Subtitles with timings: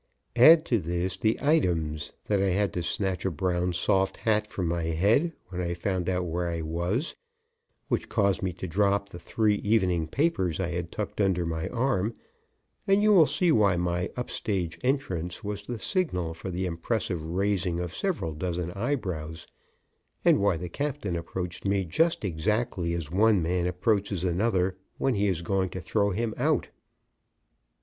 [0.35, 4.65] Add to this the items that I had to snatch a brown soft hat from
[4.67, 7.15] my head when I found out where I was,
[7.87, 12.15] which caused me to drop the three evening papers I had tucked under my arm,
[12.87, 17.23] and you will see why my up stage entrance was the signal for the impressive
[17.23, 19.45] raising of several dozen eyebrows,
[20.25, 25.27] and why the captain approached me just exactly as one man approaches another when he
[25.27, 26.69] is going to throw him out.